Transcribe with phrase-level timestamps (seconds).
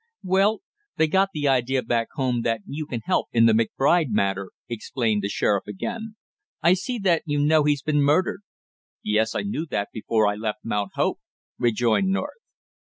[0.95, 5.21] "They got the idea back home that you can help in the McBride matter," explained
[5.21, 6.15] the sheriff again.
[6.63, 8.41] "I see that you know he's been murdered."
[9.03, 11.19] "Yes, I knew that before I left Mount Hope,"
[11.59, 12.41] rejoined North.